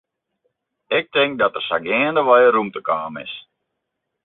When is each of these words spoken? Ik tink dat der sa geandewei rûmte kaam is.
Ik 0.97 1.05
tink 1.13 1.33
dat 1.39 1.53
der 1.53 1.63
sa 1.67 1.77
geandewei 1.85 2.45
rûmte 2.55 2.81
kaam 2.87 3.15
is. 3.23 3.33